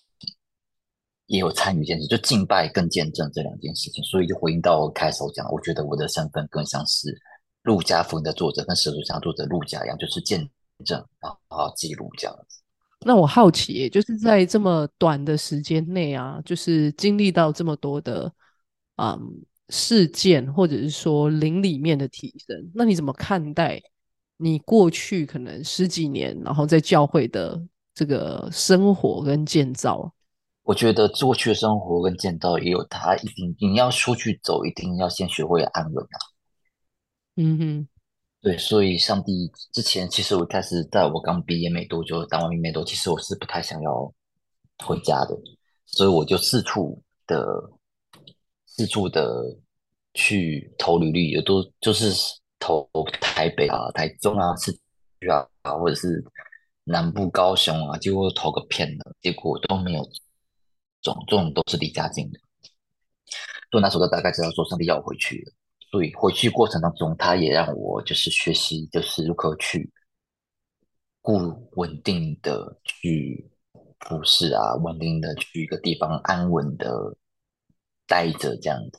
[1.26, 4.04] 也有参与一件事，就敬拜跟见证这两件事情。
[4.04, 7.08] 所以就回应到我开头讲，我觉得我的身份更像是
[7.62, 10.48] 路加福音的作者，跟使徒行作者路加一样，就是见
[10.84, 12.60] 证，然后记录这样子。
[13.06, 18.30] 那我好奇，就是在这么短的时间内啊，就是经历到这么多的
[18.96, 19.18] 嗯
[19.70, 23.80] 事件，或者是说灵里面的提升，那你怎么看待
[24.36, 27.60] 你过去可能十几年，然后在教会的
[27.94, 30.12] 这个生活跟建造？
[30.64, 36.18] 我觉得过去的生活跟建造也有它一定，你要出去走，一定要先学会安稳啊。
[37.36, 37.88] 嗯哼。
[38.40, 44.12] 对，所以上帝之前，其实我开始在我刚毕业没多久，当完兵没多久，其实我是不太想要
[44.84, 45.34] 回家的，
[45.86, 47.46] 所以我就四处的
[48.66, 49.56] 四处的
[50.12, 52.12] 去投履历，也都就是
[52.58, 52.86] 投
[53.18, 55.46] 台北啊、台中啊、市区啊，
[55.80, 56.22] 或者是
[56.84, 60.06] 南部高雄啊，结果投个遍了，结果都没有
[61.04, 62.40] 中，这种都是离家近的，
[63.70, 65.44] 所以那时候大概知道说上帝要回去。
[65.92, 69.88] 所以回去过程当中，他也让我就是学习，就是如何去
[71.22, 73.48] 固稳定的去
[74.00, 77.16] 服侍啊，稳定的去一个地方安稳的
[78.08, 78.98] 待着这样子。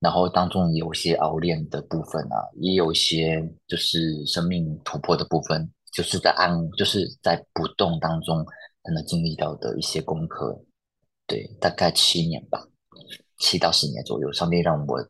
[0.00, 8.44] 然后当中有些熬练的部分啊，也有一些就是生命突破的部分，就是在安就是在不动当中
[8.82, 10.60] 可能经历到的一些功课。
[11.26, 12.66] 对，大概七年吧，
[13.38, 15.08] 七到十年左右，上帝让我。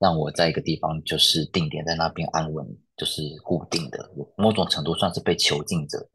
[0.00, 6.06] 让我在一个地方就是定点在那边安稳，就是固定的，某种程度算是被囚禁者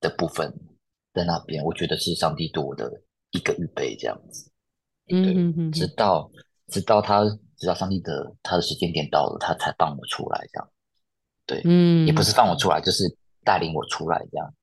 [0.00, 0.52] 的部分
[1.14, 1.64] 在那边。
[1.64, 2.90] 我觉得是上帝对我的
[3.30, 4.50] 一个预备，这样子。
[5.08, 6.30] 嗯嗯直到
[6.66, 7.24] 直到他，
[7.56, 10.70] 直到上帝的他的时间点到了，他才放我出来，这样。
[11.46, 13.04] 对，嗯，也不是放我出来，就是
[13.44, 14.54] 带领我出来，这样。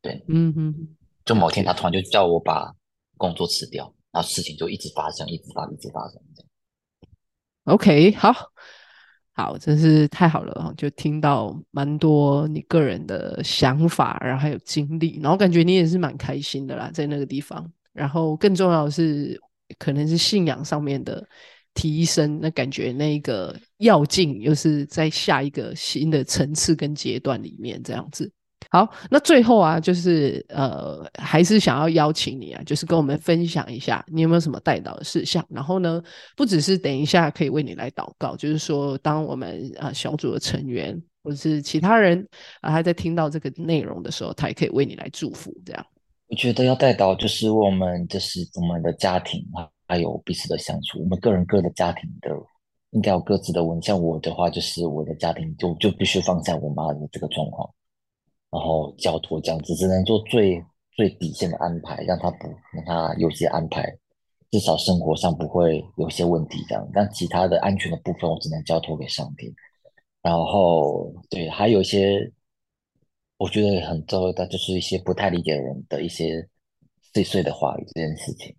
[0.00, 0.96] 对，嗯嗯。
[1.26, 2.74] 就某天他突然就叫我把
[3.18, 6.48] 工作辞掉，然后事情就一直发生，一直发，一直发生这样。
[7.64, 8.32] OK，好，
[9.32, 17.70] 好，真是太好了就听到蛮多你个人的想法，然后还有经历，然后感觉你也是蛮开心的啦，在那个地方。
[17.92, 19.38] 然后更重要的是，
[19.78, 21.26] 可能是信仰上面的
[21.74, 28.32] 提升，那感觉那个要进又是在下一个新的层次跟阶段里面这样子。
[28.70, 35.42] 好，那最后啊，就是呃，还是想要邀请你啊，就是跟我们分享一下，你有没有什么带到的事项？
[35.48, 36.02] 然后呢，
[36.36, 42.28] 不只是等一下可以为你来祷告，就是说，当我们啊小组的成员或者是其他人
[42.60, 45.50] 啊，他在听到这个内容的时候，他也可以为你来祝福。
[45.64, 45.86] 这样，
[46.28, 52.30] 我觉得要带到就是我们就是我们的家庭啊，还有彼此的相处，我们个人各的家庭的
[52.90, 57.66] 应该有各自的问像我的话，就是我的家庭就就必须放下我妈的这个状况。
[58.50, 63.82] 然后交托这样子，只能做最最底线的安排，让他不让他有些安排，
[64.50, 66.88] 至少生活上不会有些问题这样。
[66.94, 69.54] 但其他的安全的部分，我只能交托给上帝。
[70.22, 72.32] 然后对，还有一些
[73.36, 76.46] 我觉得很重要的，就是一些不太理解人的一些
[77.12, 78.54] 碎碎的话语这件事情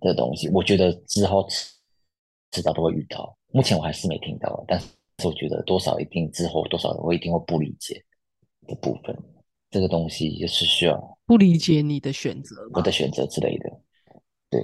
[0.00, 3.36] 的东西，我觉得之后迟早都会遇到。
[3.52, 4.86] 目前我还是没听到，但是
[5.24, 8.02] 我觉得多少一定之后多少我一定会不理解。
[8.66, 9.16] 的部分，
[9.70, 13.70] 这个东西也是需要不理解你的选择，我的选择之类的。
[14.48, 14.60] 对，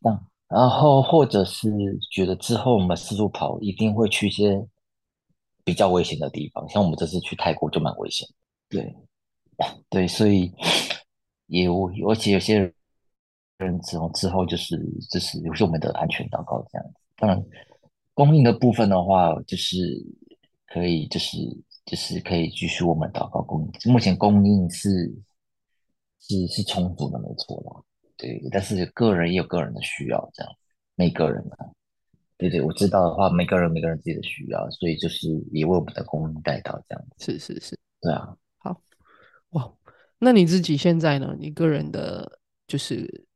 [0.00, 0.10] 那
[0.48, 1.68] 然后或者是
[2.10, 4.64] 觉得之后我们四处跑，一定会去一些
[5.64, 8.28] 比较危险的地方，像我们这次去泰国就蛮危险。
[8.68, 8.94] 对，
[9.90, 10.52] 对，所以
[11.46, 12.72] 也我而且有些
[13.58, 14.76] 人之后之后就是
[15.10, 16.94] 就是有些我们的安全祷告这样子。
[17.16, 17.44] 当然，
[18.14, 19.76] 供应的部分的话，就是
[20.66, 21.36] 可以就是。
[21.84, 24.88] 就是可以继续我们祷告供应，目前供应是
[26.20, 27.82] 是是充足的，没错啦。
[28.16, 30.52] 对，但是个人也有个人的需要，这样
[30.94, 31.68] 每个人啊，
[32.38, 37.24] 对对，我知道的话，每个人每个人自己的需要，所以就是也为我们的供应带到这样子。
[37.24, 38.36] 是是是，对啊。
[38.58, 38.80] 好
[39.50, 39.70] 哇，
[40.18, 41.36] 那你自己现在呢？
[41.38, 43.26] 你个人的就是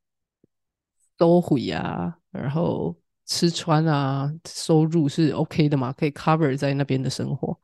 [1.16, 2.96] 都回啊，然后
[3.26, 5.92] 吃穿啊，收入是 OK 的吗？
[5.92, 7.58] 可以 cover 在那边的生活？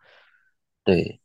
[0.85, 1.20] 对，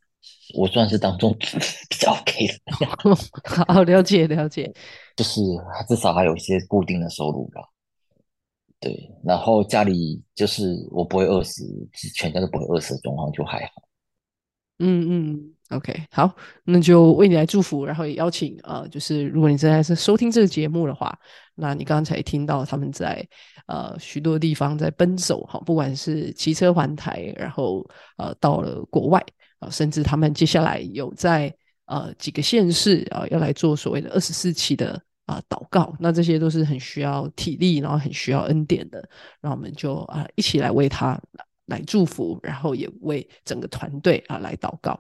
[0.56, 3.66] 我算是当中 比较 OK 的。
[3.68, 4.74] 好，了解了解，
[5.16, 5.42] 就是
[5.88, 7.62] 至少还有一些固定的收入吧。
[8.80, 11.66] 对，然后家里就是我不会饿死，
[12.16, 13.84] 全家都不会饿死的状况就还好。
[14.82, 16.34] 嗯嗯，OK，好，
[16.64, 21.14] 那就为你来祝福，然后也邀请呃，就是如果你正在是收听这个节目的话，
[21.56, 23.28] 那你刚才听到他们在
[23.68, 27.86] 呃许多地方在奔走哈，不管是骑车环台，然后
[28.16, 29.22] 呃到了国外。
[29.60, 31.54] 啊，甚至他们接下来有在
[31.86, 39.08] 呃几个县市啊要来做所谓的二十四期的啊祷告，那这些都是很需要体力，然后很需要恩典的，
[39.42, 41.20] 那我们就啊一起来为他
[41.66, 45.00] 来祝福，然后也为整个团队啊来祷告。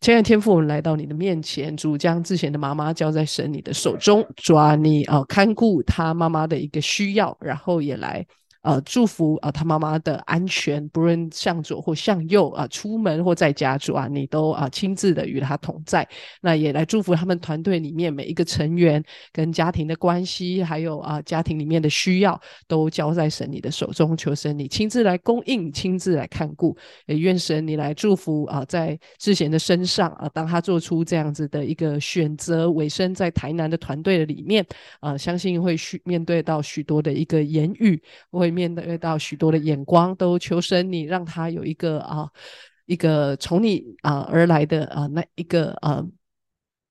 [0.00, 8.26] 亲爱的天父，我们来到你的面前，主将之前的妈妈交在神你的手中，主啊，你啊看顾他妈妈的一个需要，然后也来。
[8.62, 16.06] 呃，祝福啊，他妈妈的安全，不论向左或向右啊，出门或在家，主啊，你都啊亲自的与他同在。
[16.40, 19.02] 那也来祝福他们团队里面每一个成员
[19.32, 24.16] 跟家庭的关系，还有啊家庭里面的需要，都交在神你的手中。
[24.16, 26.76] 求神你亲自来供应，亲自来看顾。
[27.06, 34.66] 也愿神你来祝福啊，在志贤的身上啊，当他做出这样子的一个选择，委身在台南的团队的里面
[34.98, 38.02] 啊，相信会需面对到许多的一个言语，
[38.32, 38.47] 会。
[38.50, 42.28] 面对到许多的眼光，都求神你让他有一个啊，
[42.86, 46.04] 一个从你啊而来的啊那一个啊。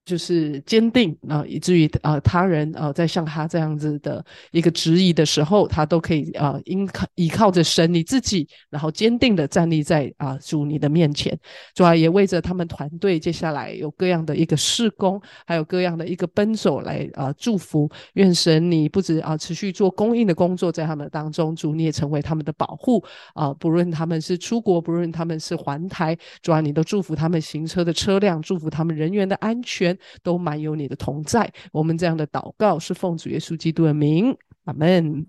[0.07, 11.37] 就是坚定啊，以至于啊，他人啊，在像他这样子的一个质疑的时候，他都可以啊，依靠依靠着神你自己，然后坚定的站立在啊主你的面前。
[11.75, 17.89] 主要也为着他们团队接下来有各样的一个事工，还有各样的一个奔走来啊祝福。
[18.13, 23.03] 愿神你不止啊持续做供应的工作在他们当中，主你也成为他们的保护
[23.33, 29.96] 啊，不论他们是出国，不论他们是还台，主要你都祝福他们行车的车辆，祝福他们人员的安全。
[30.21, 31.51] 都满有你的同在。
[31.71, 34.35] 我们这样的祷告是奉主耶稣基督的名，
[34.65, 35.25] 阿门。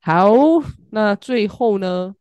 [0.00, 0.32] 好，
[0.90, 2.14] 那最后呢，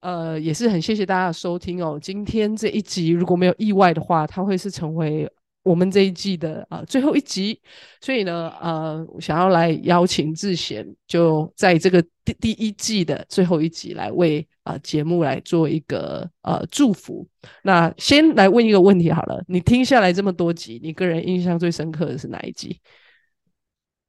[0.00, 1.98] 呃，也是很谢谢大家的收听哦。
[2.00, 5.30] 今天这一集如果没有意外的话，它会是成为。
[5.64, 7.58] 我们这一季的啊最后一集，
[8.00, 17.26] 所以呢，呃，想要来邀请志贤，就在这个第第一季的最后一集来为啊节目来做一个呃祝福。
[17.62, 22.78] 那先来问一个问题好了，你听下来这么多集，你个人印象最深刻的是哪一集？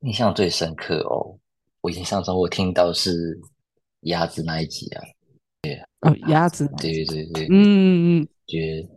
[0.02, 1.40] 印象最深刻哦，
[1.80, 3.40] 我印象中我听到是
[4.02, 5.02] 鸭子那一集啊，
[5.62, 8.88] 对，哦，鸭子，对对对，嗯嗯嗯，觉。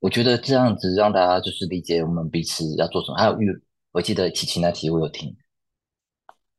[0.00, 3.16] 我觉得这样子让大家就是理解我们彼此要做什么。
[3.18, 3.48] 还有玉，
[3.90, 5.34] 我记得琪琪那题我有听，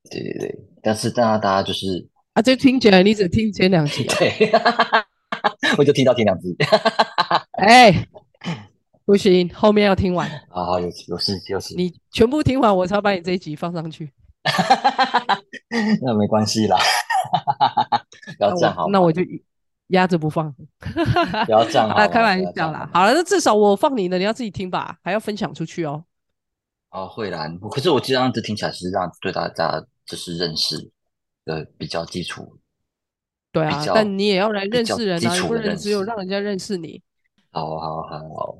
[0.10, 0.60] 对对对。
[0.82, 4.52] 但是大家大家就是啊，就听起来你只听前两集，对，
[5.78, 6.54] 我就听到前两集。
[7.60, 8.06] 哎，
[9.06, 10.30] 不行，后面要听完。
[10.50, 14.12] 好好有有事有事，你全部听完，我才把你这一集放上去。
[16.02, 16.78] 那没关系啦，
[18.40, 18.90] 要这样好。
[18.90, 19.22] 那我就。
[19.90, 20.52] 压着不放，
[21.46, 22.08] 不要这样啊！
[22.08, 22.90] 开玩笑啦。
[22.94, 26.04] 好了，那至少我放你的，你要自己听吧，还要分享出去哦。
[26.92, 27.48] 哦，会啦。
[27.72, 30.92] 可是我这样子听起来是让对大家就是认识
[31.46, 32.58] 的比较基础。
[33.52, 37.02] 对啊，但你也要来认识人啊，不能只有让人家认识你。
[37.52, 38.58] 好好好，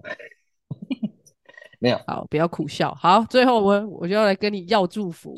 [1.80, 2.94] 没有好，不要苦笑。
[2.96, 5.36] 好，最后我我就要来跟你要祝福。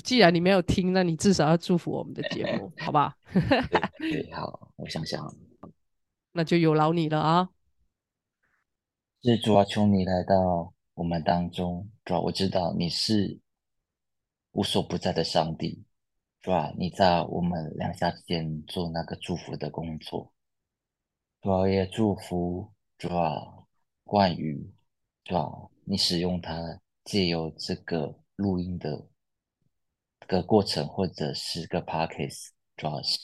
[0.00, 3.40] 既然你没有听，那你至少要祝福我们的节目，好吧 好？
[3.98, 5.24] 对，好，我想想，
[6.32, 7.48] 那就有劳你了啊！
[9.22, 13.38] 是主啊，求你来到我们当中，主啊，我知道你是
[14.52, 15.84] 无所不在的上帝，
[16.40, 20.32] 主啊，你在我们两下之间做那个祝福的工作，
[21.40, 23.64] 主啊，也祝福主啊，
[24.04, 24.70] 冠宇，
[25.24, 25.50] 主啊，
[25.84, 29.06] 你使用它，借由这个录音的。
[30.26, 32.38] 个过程，或者是个 p a c k a g e
[32.76, 33.18] 主要是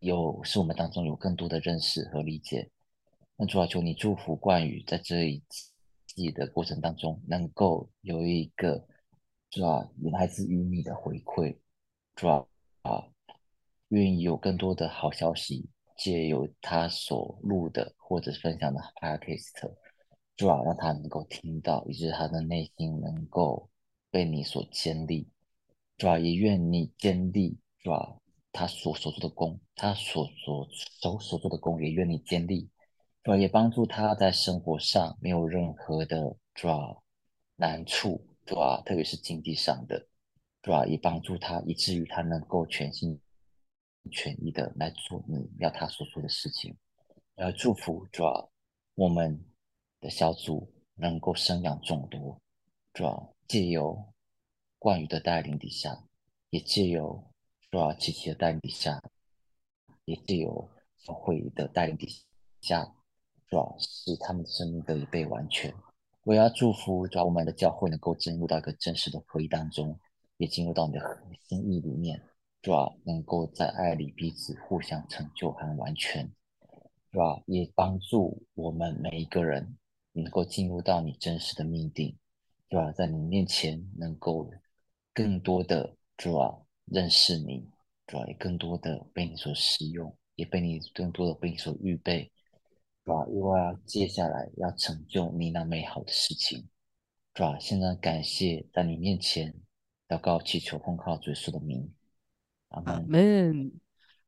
[0.00, 2.70] 有是我们当中有更多的认识和理解。
[3.36, 5.42] 那主要求你祝福冠宇，在这一
[6.06, 8.86] 季的过程当中，能够有一个
[9.50, 11.56] 主要来自于你的回馈，
[12.14, 12.48] 主要
[12.82, 13.04] 啊，
[13.88, 19.70] 愿意有更多的好消息，借由他所录的或者分享的 p a c k a g e
[20.36, 23.68] 主要让他能够听到，以及他的内心能够
[24.10, 25.28] 被你所建立。
[25.98, 28.22] 主要也愿你坚立，主要
[28.52, 30.68] 他所所做的功，他所所
[31.02, 32.70] 手所做的功，也愿你坚立，
[33.24, 37.02] 主要也帮助他在生活上没有任何的主要
[37.56, 40.06] 难处，主要特别是经济上的，
[40.62, 43.20] 主要也帮助他，以至于他能够全心
[44.12, 46.76] 全意的来做你要他所做的事情。
[47.34, 48.50] 要祝福主要
[48.94, 49.44] 我们
[50.00, 52.40] 的小组能够生养众多，
[52.94, 54.12] 主要借由。
[54.78, 56.04] 冠宇的带领底下，
[56.50, 57.24] 也借由
[57.70, 59.02] 主要琪琪的带领底下，
[60.04, 62.08] 也借由教会的带领底
[62.60, 62.94] 下，
[63.48, 65.74] 主要使他们的生命得以被完全。
[66.24, 69.98] 我要祝福主要我们的教会能够进入到一个真实的合一当中，
[70.36, 72.22] 也进入到你的核心意里面，
[72.62, 76.30] 主要能够在爱里彼此互相成就和完全。
[77.10, 77.42] 是吧？
[77.46, 79.78] 也帮助我们每一个人
[80.12, 82.14] 能够进入到你真实的命定，
[82.68, 82.92] 是吧？
[82.92, 84.50] 在你面前能够
[85.18, 86.54] 更多的，主啊？
[86.84, 87.68] 认识你，
[88.06, 88.24] 主啊？
[88.28, 92.30] 也更多的被你所使用，也被你更多的被你所预备，
[93.04, 93.26] 主啊？
[93.26, 96.68] 因为要接下来要成就你那美好的事情，
[97.34, 97.58] 主啊？
[97.58, 99.52] 现在感谢在你面前
[100.06, 101.92] 祷告祈求奉靠主耶稣的名，
[102.68, 103.72] 阿门。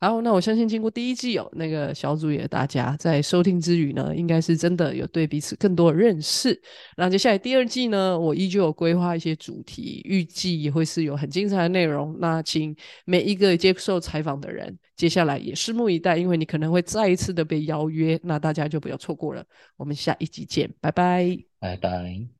[0.00, 0.10] 门。
[0.10, 6.58] 好，那我相信经过第一季哦，那个小组也大家在收听之余呢，应该是真的有对彼此更多的认识。
[6.96, 12.16] 那接下来第二季呢，我依旧有规划一些主题，预计也会是有很精彩的内容。
[12.18, 12.74] 那请
[13.04, 19.44] 每一个接受采访的人，接下来也拭目以待，因为你可能会再一次的被邀约，那大家就不要错过了。
[19.76, 21.36] 我们下一集见，拜拜。
[21.58, 22.39] 拜拜。